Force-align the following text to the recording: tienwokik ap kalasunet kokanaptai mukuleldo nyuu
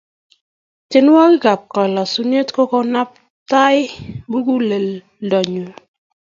tienwokik 0.89 1.45
ap 1.53 1.61
kalasunet 1.73 2.47
kokanaptai 2.55 3.79
mukuleldo 4.29 5.39
nyuu 5.51 5.73